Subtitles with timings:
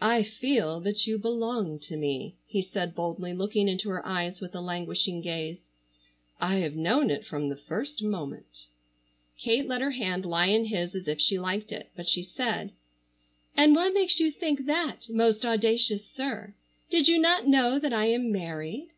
[0.00, 4.52] "I feel that you belong to me," he said boldly looking into her eyes with
[4.52, 5.68] a languishing gaze.
[6.40, 8.66] "I have known it from the first moment."
[9.38, 12.72] Kate let her hand lie in his as if she liked it, but she said:
[13.56, 16.54] "And what makes you think that, most audacious sir?
[16.90, 18.88] Did you not know that I am married?"